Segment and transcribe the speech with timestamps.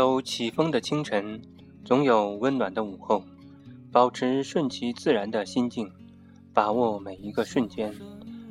[0.00, 1.42] 有起风的清晨，
[1.84, 3.22] 总有温暖的午后。
[3.92, 5.92] 保持顺其自然的心境，
[6.54, 7.94] 把握每一个瞬间。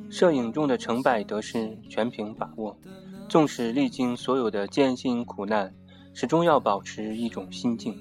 [0.08, 2.78] 摄影中的成败得失，全凭把握。
[3.28, 5.74] 纵使历经所有的艰辛苦难，
[6.14, 7.98] 始终要保持一种心境，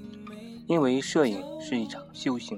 [0.67, 2.55] 因为摄影是一场修行。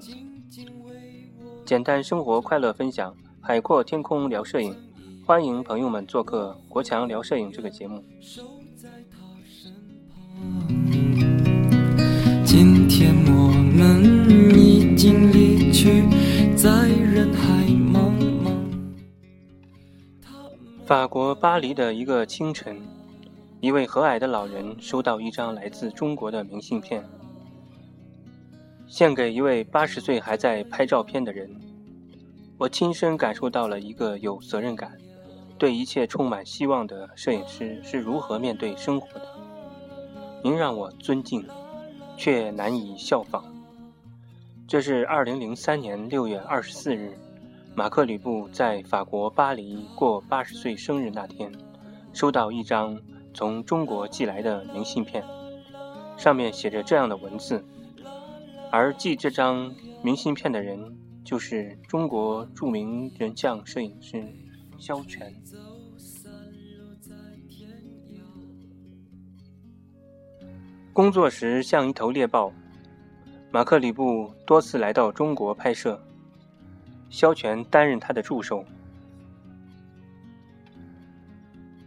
[1.65, 4.75] 简单生活，快乐分享，海阔天空聊摄影，
[5.25, 8.03] 欢迎朋友们做客《国强聊摄影》这个节目。
[13.93, 16.03] 们已经离去，
[16.55, 18.11] 在人海茫
[18.43, 18.53] 茫。
[20.85, 22.79] 法国巴黎的一个清晨，
[23.59, 27.03] 一位和蔼的老人收到一张来自中国的明信片，
[28.87, 31.49] 献给一位八十岁还在拍照片的人。
[32.57, 34.97] 我亲身感受到了一个有责任感、
[35.57, 39.25] 对一切充满希望的摄影师是如何面对生活的。
[40.43, 41.45] 您让我尊敬。
[42.17, 43.50] 却难以效仿。
[44.71, 47.17] 这是二零零三年六月二十四日，
[47.75, 51.51] 马克·吕布在法国巴黎过八十岁生日那天，
[52.13, 52.97] 收到一张
[53.33, 55.25] 从中国寄来的明信片，
[56.15, 57.61] 上面写着这样的文字。
[58.71, 64.25] 而寄这张明信片的人，就是中国著名人像摄影师
[64.79, 65.35] 萧全。
[70.93, 72.53] 工作时像一头猎豹，
[73.53, 76.01] 马克·吕布多次来到中国拍摄，
[77.09, 78.63] 萧全担任他的助手。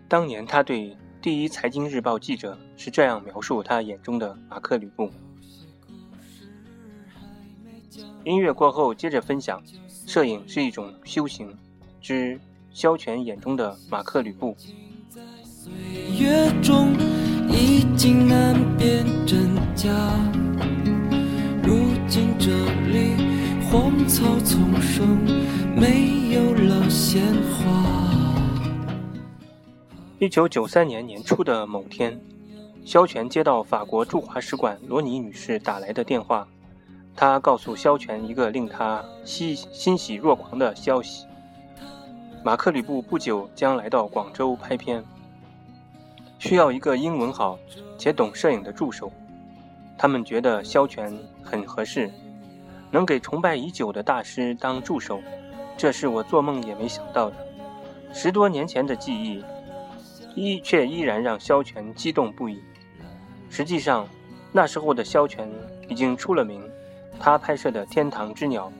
[0.06, 0.90] 当年他对
[1.22, 5.10] 《第一财经日报》记者是这样描述他眼中的马克·吕布。
[8.24, 9.62] 音乐过后，接着分享
[10.06, 11.50] 《摄影是一种修行》
[11.98, 12.38] 之
[12.74, 14.54] 萧全眼中的马克·吕布。
[17.48, 19.90] 已经难辨真假。
[21.66, 22.50] 如今这
[22.90, 23.16] 里
[23.70, 25.16] 荒草丛生，
[25.74, 28.10] 没有了鲜花。
[30.18, 32.20] 一九九三年年初的某天，
[32.84, 36.46] 萧全接到法国驻华使馆罗尼女士打来的电话，
[37.16, 41.24] 她告诉萧全一个令他欣欣喜若狂的消息：
[42.44, 45.02] 马克·吕布不久将来到广州拍片。
[46.38, 47.58] 需要一个英文好
[47.96, 49.10] 且懂摄影的助手，
[49.96, 51.12] 他们觉得萧全
[51.42, 52.10] 很合适，
[52.90, 55.20] 能给崇拜已久的大师当助手，
[55.76, 57.36] 这是我做梦也没想到的。
[58.12, 59.44] 十多年前的记忆，
[60.34, 62.62] 依却依然让萧全激动不已。
[63.50, 64.06] 实际上，
[64.52, 65.48] 那时候的萧全
[65.88, 66.62] 已经出了名，
[67.18, 68.72] 他拍摄的《天堂之鸟》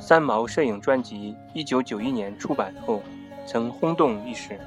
[0.00, 3.02] 三毛摄影专辑，一九九一年出版后，
[3.46, 4.58] 曾轰动一时。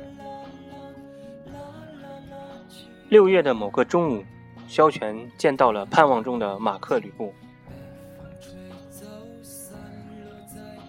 [3.09, 4.23] 六月的某个中午，
[4.69, 7.33] 萧全见到了盼望中的马克·吕布。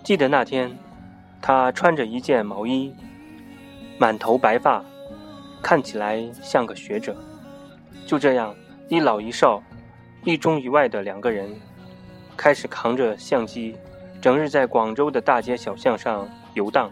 [0.05, 0.77] 记得那天，
[1.41, 2.95] 他穿着一件毛衣，
[3.99, 4.85] 满头白发，
[5.63, 7.17] 看起来像个学者。
[8.07, 8.55] 就这样，
[8.91, 9.63] 一老一少，
[10.25, 11.51] 一中一外的两个人，
[12.37, 13.75] 开始扛着相机，
[14.21, 16.91] 整日在广州的大街小巷上游荡。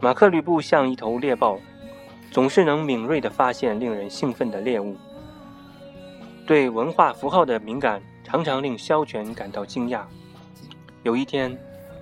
[0.00, 1.60] 马克·吕布像一头猎豹。
[2.32, 4.96] 总是能敏锐地发现令人兴奋的猎物。
[6.50, 10.02] 对文化符号的敏感常常令萧全感到惊讶。
[11.04, 11.56] 有一天，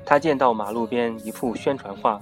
[0.06, 2.18] 他见到马路边一幅宣传画，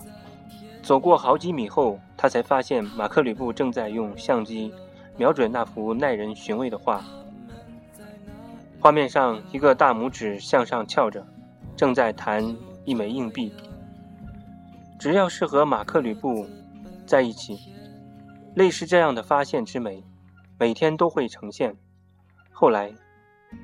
[0.82, 4.74] 走过好几米后，他才发现马克·吕布正在用相机
[5.16, 7.00] 瞄准那幅耐人寻味的画。
[8.80, 11.24] 画面上，一个大拇指向上翘着，
[11.76, 12.44] 正在弹
[12.84, 13.54] 一枚硬币。
[14.98, 16.44] 只要是和马克·吕布
[17.06, 17.56] 在一起。
[18.56, 20.02] 类似这样的发现之美，
[20.58, 21.76] 每天都会呈现。
[22.58, 22.90] 后来，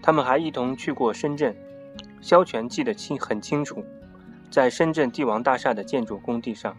[0.02, 1.56] 他们还一同去过深圳。
[2.20, 3.82] 萧全记得清很清楚，
[4.50, 6.76] 在深圳帝王大厦的建筑工地上，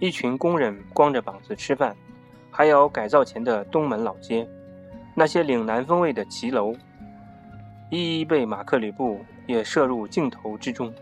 [0.00, 1.96] 一群工人光着膀子吃饭，
[2.50, 4.48] 还有改造前的东门老街，
[5.14, 6.74] 那些岭南风味的骑楼，
[7.88, 10.92] 一一被马克·吕布也摄入镜头之中。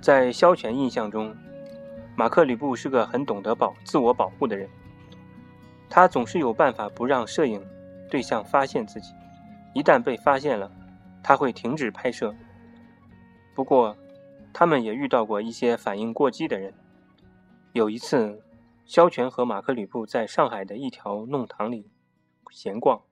[0.00, 1.32] 在萧全印象中。
[2.16, 4.68] 马克·吕布是个很懂得保自我保护的人，
[5.88, 7.62] 他总是有办法不让摄影
[8.10, 9.14] 对象发现自己。
[9.74, 10.70] 一旦被发现了，
[11.22, 12.34] 他会停止拍摄。
[13.54, 13.96] 不过，
[14.52, 16.72] 他们也遇到过一些反应过激的人。
[17.72, 18.42] 有一次，
[18.86, 21.90] 萧全和马克·吕布在上海的一条弄堂里
[22.50, 23.02] 闲逛，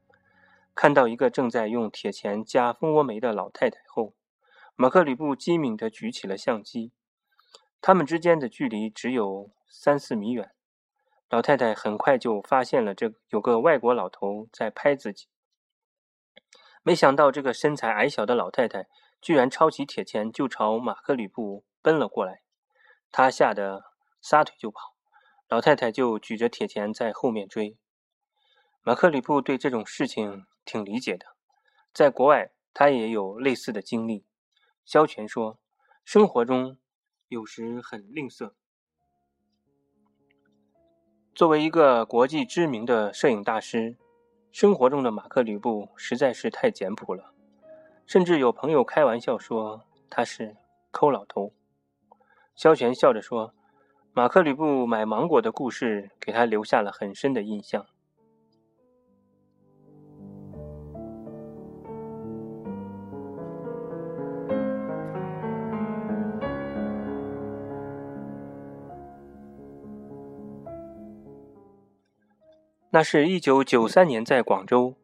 [0.74, 4.14] 看到一个正在用铁钳夹蜂窝煤的老太太后，
[4.74, 6.92] 马克·吕布机敏地举起了相机。
[7.82, 10.52] 他们之间的距离只有三四米远，
[11.34, 15.26] 老太太很快就发现了这有个外国老头在拍自己。
[16.84, 18.86] 没想到这个身材矮小的老太太
[19.20, 22.42] 居然抄起铁钳就朝马克吕布奔了过来，
[23.10, 23.82] 他吓得
[24.22, 24.94] 撒腿就跑，
[25.48, 27.76] 老太太就举着铁钳在后面追。
[28.82, 31.26] 马克吕布对这种事情挺理解的，
[31.92, 34.24] 在国外他也有类似的经历。
[34.84, 35.58] 萧全说
[36.06, 36.78] ：“生活中
[37.26, 38.52] 有时很吝啬。”
[41.34, 43.96] 作为一个国际知名的摄影大师，
[44.52, 47.32] 生活中的马克吕布实在是太简朴了，
[48.06, 50.56] 甚至有朋友开玩笑说他是
[50.92, 51.52] 抠老头。
[52.54, 53.52] 萧玄笑着说
[54.14, 57.84] ：“马克吕布买芒果的故事给他留下了很深的印象。”
[72.94, 74.94] 那是一九九三年，在广州，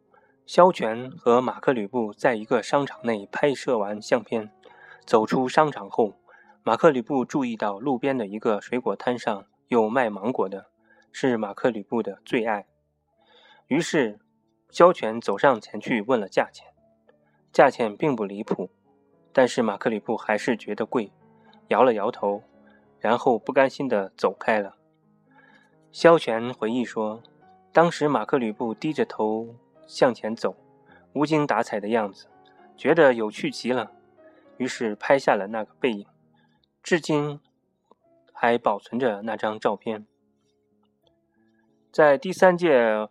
[0.46, 4.48] 萧全和马克吕布在一个商场内拍摄完相片，
[5.04, 6.14] 走出商场后，
[6.62, 10.66] 马克吕布注意到路边的一个水果摊上有卖芒果的，
[11.10, 12.68] 是马克吕布的最爱。
[13.66, 14.20] 于是，
[14.70, 16.68] 萧全走上前去问了价钱，
[17.52, 18.70] 价钱并不离谱，
[19.32, 21.10] 但是马克吕布还是觉得贵，
[21.66, 22.44] 摇了摇头，
[23.00, 24.76] 然后不甘心地走开了。
[25.90, 27.20] 萧全回忆说。
[27.72, 29.54] 当时马克吕布低着头
[29.86, 30.56] 向前走，
[31.12, 32.26] 无精打采的样子，
[32.76, 33.92] 觉得有趣极了，
[34.56, 36.04] 于是拍下了那个背影，
[36.82, 37.38] 至今
[38.32, 40.04] 还保存着那张照片。
[41.92, 43.08] 在第三届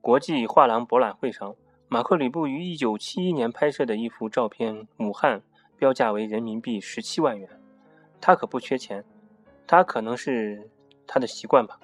[0.00, 1.54] 国际画廊博览会上，
[1.86, 5.42] 马克吕布于一九七一年拍摄的一幅照片，武汉
[5.76, 7.48] 标价为人民币十七万元。
[8.20, 9.04] 他可不缺钱，
[9.64, 10.68] 他可能是
[11.06, 11.78] 他的习惯吧。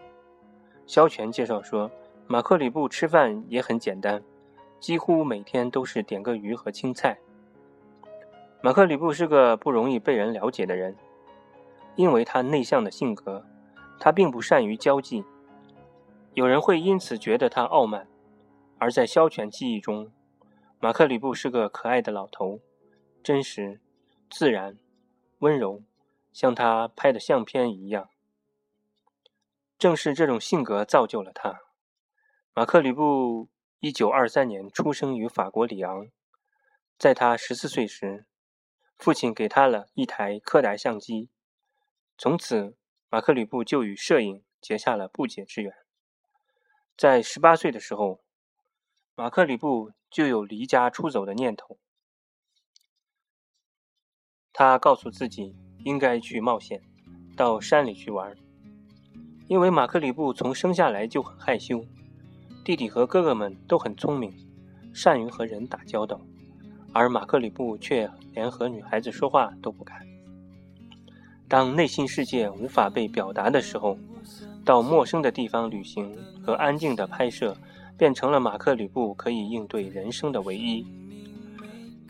[0.85, 1.89] 萧全介绍说。
[2.31, 4.23] 马克吕布吃饭也很简单，
[4.79, 7.19] 几乎每天都是点个鱼和青菜。
[8.61, 10.95] 马克吕布是个不容易被人了解的人，
[11.97, 13.47] 因为他内向的性格，
[13.99, 15.25] 他并不善于交际，
[16.35, 18.07] 有人会因此觉得他傲慢。
[18.77, 20.13] 而在萧全记忆中，
[20.81, 22.61] 马克吕布是个可爱的老头，
[23.23, 23.81] 真实、
[24.29, 24.77] 自然、
[25.39, 25.83] 温柔，
[26.35, 28.11] 像他拍的相片一样。
[29.79, 31.63] 正是这种性格造就了他。
[32.59, 36.09] 马克吕布一九二三年出生于法国里昂，
[36.99, 38.27] 在他十四岁时，
[38.97, 41.31] 父亲给他了一台柯达相机，
[42.17, 42.77] 从此
[43.11, 45.73] 马克吕布就与摄影结下了不解之缘。
[46.97, 48.25] 在十八岁的时候，
[49.15, 51.79] 马克吕布就有离家出走的念头，
[54.53, 55.55] 他告诉自己
[55.85, 56.83] 应该去冒险，
[57.37, 58.37] 到山里去玩，
[59.47, 61.87] 因为马克吕布从生下来就很害羞。
[62.69, 64.31] 弟弟和哥哥们都很聪明，
[64.93, 66.21] 善于和人打交道，
[66.93, 70.07] 而马克吕布却连和女孩子说话都不敢。
[71.49, 73.97] 当内心世界无法被表达的时候，
[74.67, 77.57] 到陌生的地方旅行和安静的拍摄，
[77.97, 80.85] 变成了马克吕布可以应对人生的唯一。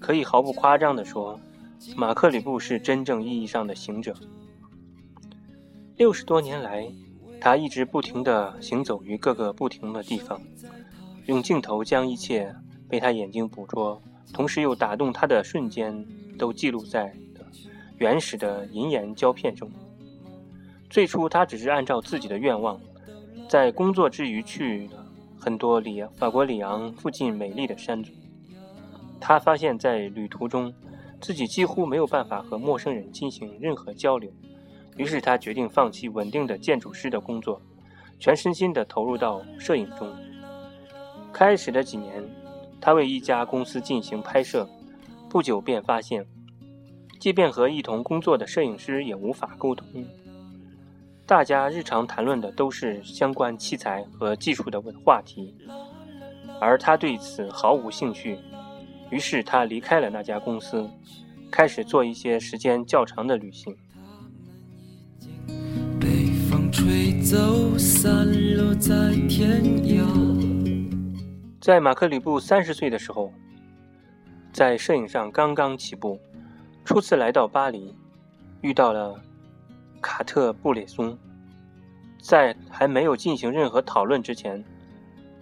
[0.00, 1.38] 可以毫不夸张地说，
[1.94, 4.12] 马克吕布是真正意义上的行者。
[5.94, 6.92] 六十多年来。
[7.40, 10.40] 他一直不停地行走于各个不同的地方，
[11.26, 12.54] 用镜头将一切
[12.88, 14.02] 被他眼睛捕捉，
[14.32, 17.14] 同时又打动他的瞬间都记录在
[17.98, 19.70] 原始的银盐胶片中。
[20.90, 22.80] 最初，他只是按照自己的愿望，
[23.48, 25.06] 在工作之余去了
[25.38, 28.02] 很多里法国里昂附近美丽的山。
[29.20, 30.72] 他发现，在旅途中，
[31.20, 34.32] 自己几乎没有办法和陌生人进行任何交流。
[34.98, 37.62] 于是他决定放弃稳定的建筑师的工作，
[38.18, 40.12] 全身心地投入到摄影中。
[41.32, 42.22] 开始的几年，
[42.80, 44.68] 他为一家公司进行拍摄，
[45.30, 46.26] 不久便发现，
[47.20, 49.86] 即便和一同工作的摄影师也无法沟通。
[51.24, 55.54] 大家日常谈论的都是相关器材和技术的话题，
[56.60, 58.36] 而他对此毫无兴趣。
[59.10, 60.90] 于是他离开了那家公司，
[61.50, 63.76] 开始做一些时间较长的旅行。
[67.30, 70.02] 走，散落在天涯。
[71.60, 73.30] 在马克吕布三十岁的时候，
[74.50, 76.18] 在摄影上刚刚起步，
[76.86, 77.94] 初次来到巴黎，
[78.62, 79.14] 遇到了
[80.00, 81.18] 卡特布列松。
[82.18, 84.64] 在还没有进行任何讨论之前，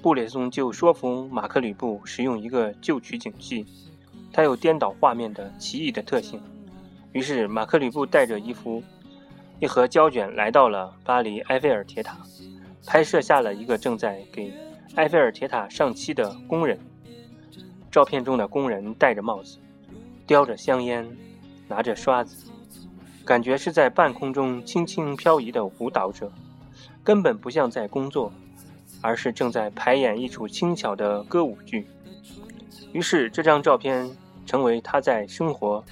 [0.02, 3.64] 布列松就说服马克吕布使用一个旧取景器，
[4.33, 6.43] 它有颠倒画面的奇异的特性。
[7.12, 8.83] 于是马克吕布带着一幅。
[9.58, 12.18] 一盒胶卷来到了巴黎埃菲尔铁塔，
[12.86, 14.52] 拍摄下了一个正在给
[14.96, 16.78] 埃菲尔铁塔上漆的工人。
[17.90, 19.58] 照片中的工人戴着帽子，
[20.26, 21.08] 叼着香烟，
[21.68, 22.50] 拿着刷子，
[23.25, 26.30] 感觉是在半空中轻轻漂移的舞蹈者，
[27.02, 28.30] 根本不像在工作，
[29.00, 31.86] 而是正在排演一出轻巧的歌舞剧。
[32.92, 35.82] 于是，这张照片成为他在生活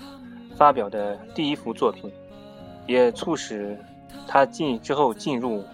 [0.55, 2.13] 发表的第一幅作品，
[2.87, 3.79] 也促使
[4.27, 5.65] 他进之后进入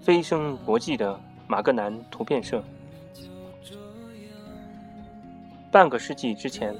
[0.00, 2.62] 飞升国际的马格南图片社。
[5.70, 6.74] 半个世纪之前，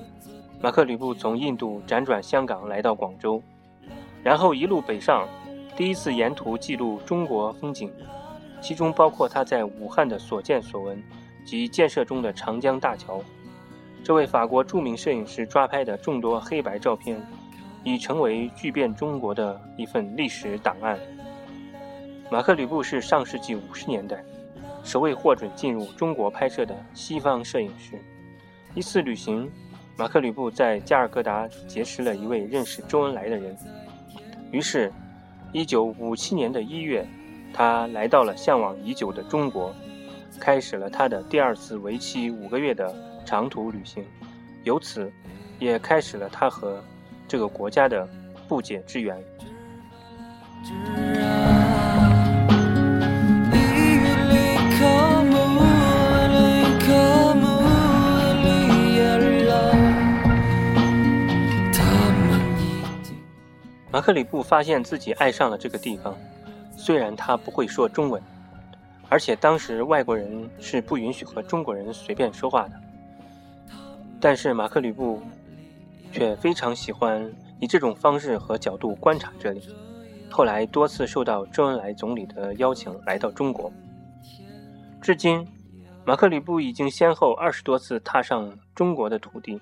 [0.60, 3.42] 马克·吕布从印度辗转香港来到广州，
[4.22, 5.28] 然后一路北上，
[5.76, 7.92] 第一次沿途记录中国风景，
[8.62, 11.02] 其中包括他在武汉的所见所闻
[11.44, 13.22] 及建设中的长江大桥。
[14.02, 17.20] 这位法国著名摄影师抓拍的众多黑白照片，
[17.86, 20.98] 已成为巨变中国的一份历史档案。
[22.28, 24.24] 马克·吕布是上世纪五十年代
[24.82, 27.96] 首位获准进入中国拍摄的西方摄影师。
[28.74, 29.48] 一次旅行，
[29.96, 33.56] 马克·吕布在加尔各答结识了一位认识周恩来的人。
[34.50, 34.92] 于是
[35.52, 37.06] 一九五七年的一月，
[37.52, 39.72] 他来到了向往已久的中国，
[40.40, 42.92] 开始了他的第二次为期五个月的
[43.24, 44.04] 长途旅行。
[44.64, 45.08] 由此，
[45.60, 46.82] 也开始了他和
[47.28, 48.08] 这个国家的
[48.48, 49.16] 不解之缘。
[63.92, 66.14] 马克·吕布发现自己爱上了这个地方，
[66.76, 68.22] 虽然他不会说中文，
[69.08, 72.72] 而且当时外国人是不允许和中国人随便说话的，
[74.20, 75.22] 但是马克·吕布
[76.16, 77.30] 却非常喜欢
[77.60, 79.60] 以这种方式和角度观察这里。
[80.30, 83.70] 后来多次受到周恩来总理的邀请来到中国，
[84.98, 85.46] 至今，
[86.06, 89.60] 马克·吕布已经先后二十多次踏上中国的土地，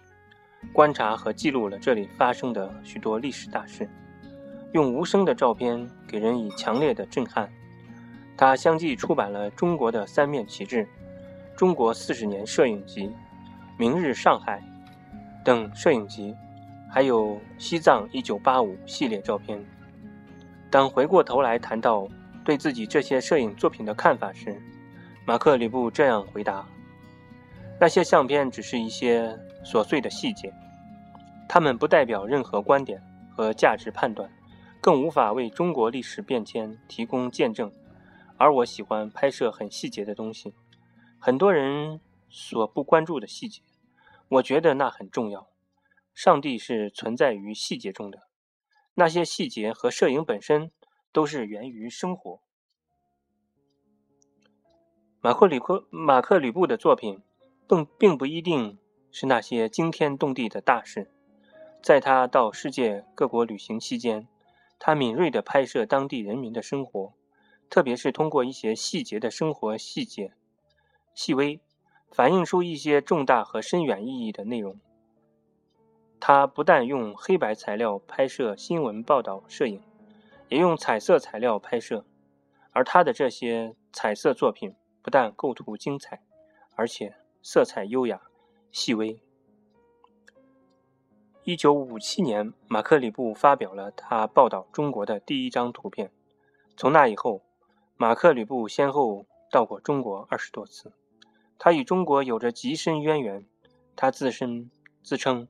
[0.72, 3.90] 观察和记录了这里发生的许多历史大事。
[4.70, 7.50] 用无声的照片给人以强烈的震撼。
[8.36, 10.84] 他相继出版了《中国的三面旗帜》
[11.56, 13.08] 《中国四十年摄影集》
[13.76, 14.60] 《明日上海》
[15.44, 16.34] 等摄影集，
[16.94, 19.60] 还有《西藏一九八五》系列照片。
[20.70, 22.06] 当回过头来谈到
[22.44, 24.62] 对自己这些摄影作品的看法时，
[25.26, 26.64] 马克·吕布这样回答
[27.80, 30.54] ：“那些相片只是一些琐碎的细节，
[31.48, 33.02] 它们不代表任何观点
[33.34, 34.30] 和价值判断。”
[34.80, 37.72] 更无法为中国历史变迁提供见证，
[38.36, 40.54] 而我喜欢拍摄很细节的东西，
[41.18, 41.98] 很多人
[42.28, 43.62] 所不关注的细节，
[44.28, 45.48] 我觉得那很重要。
[46.14, 48.28] 上帝是存在于细节中的，
[48.94, 50.70] 那些细节和摄影本身
[51.12, 52.40] 都是源于生活。
[55.20, 57.20] 马克·吕克马克·吕布的作品，
[57.68, 58.78] 并并不一定
[59.10, 61.10] 是那些惊天动地的大事，
[61.82, 64.28] 在他到世界各国旅行期间。
[64.78, 67.14] 他敏锐地拍摄当地人民的生活，
[67.70, 70.34] 特别是通过一些细节的生活细节、
[71.14, 71.60] 细微，
[72.10, 74.78] 反映出一些重大和深远意义的内容。
[76.26, 79.82] 他不但用黑白材料拍摄新闻报道摄影，
[80.48, 82.06] 也用彩色材料拍摄，
[82.72, 86.22] 而他的这些彩色作品不但构图精彩，
[86.76, 88.22] 而且色彩优雅、
[88.72, 89.20] 细微。
[91.42, 96.10] 一九五七年，马克·里布发表了他报道中国的第一张图片。
[96.74, 97.42] 从那以后，
[97.98, 100.94] 马克·吕布先后到过中国二十多次。
[101.58, 103.44] 他与中国有着极深渊源。
[103.94, 104.70] 他自身
[105.02, 105.46] 自称，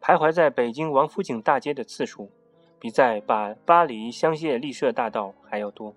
[0.00, 2.30] 徘徊在北京王府井大街的次数，
[2.78, 5.94] 比在巴巴黎香榭丽舍大道还要多。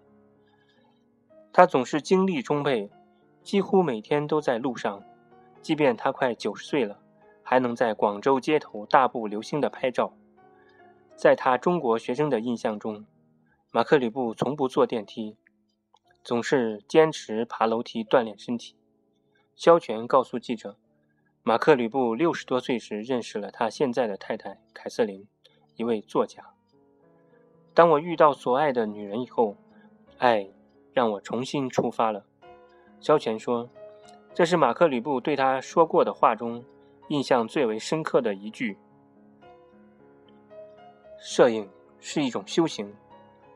[1.51, 2.89] 他总是精力充沛，
[3.41, 5.03] 几乎每天都在路上，
[5.61, 6.99] 即便他快九十岁了。
[7.45, 10.13] 还能在广州街头大步流星的拍照。
[11.17, 13.05] 在他中国学生的印象中，
[13.69, 15.35] 马克·吕布从不坐电梯，
[16.23, 18.77] 总是坚持爬楼梯锻炼身体。
[19.55, 20.77] 肖全告诉记者，
[21.45, 25.27] 马克·吕布六十多岁时认识了他现在的太太凯瑟琳，
[25.75, 26.41] 一位作家。
[27.73, 29.57] 当我遇到所爱的女人以后，
[30.17, 30.49] 爱
[30.93, 32.25] 让我重新出发了。
[33.01, 33.69] 萧全说，
[34.33, 36.63] 这是马克·吕布对他说过的话中。
[37.09, 38.77] 印象最为深刻的一句
[41.19, 41.69] ：“摄影
[41.99, 42.95] 是一种修行。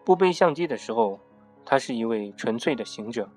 [0.03, 1.17] 不背相机的时候，
[1.63, 3.31] 他是一位纯粹的行者。”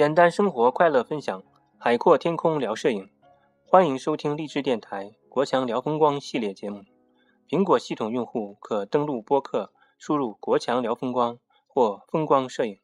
[0.00, 1.42] 简单生活，快乐分享，
[1.76, 3.10] 海阔天空聊摄影。
[3.66, 6.84] 欢迎收听励志电台“国强聊风光”系列节目。
[7.46, 11.38] 苹果系统用户可登录播客，输入“国强聊风光”
[11.68, 12.80] 或风光摄影。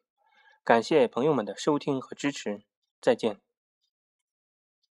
[0.63, 2.61] 感谢朋友们的收听和支持，
[3.01, 3.39] 再见。